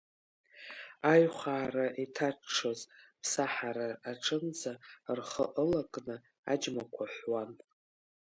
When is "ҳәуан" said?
7.13-7.51